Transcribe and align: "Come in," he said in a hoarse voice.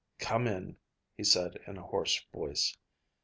"Come 0.17 0.47
in," 0.47 0.77
he 1.15 1.23
said 1.23 1.59
in 1.67 1.77
a 1.77 1.83
hoarse 1.85 2.25
voice. 2.33 2.75